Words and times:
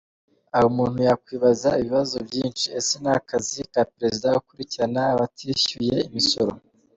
Aha 0.55 0.65
umuntu 0.71 0.99
yakwibaza 1.07 1.69
ibibazo 1.81 2.15
byinshi: 2.27 2.65
ese 2.79 2.93
ni 3.03 3.09
akazi 3.17 3.59
ka 3.73 3.81
Perezida 3.93 4.37
gukurikirana 4.37 5.01
abatishyuye 5.13 5.97
imisoro? 6.09 6.53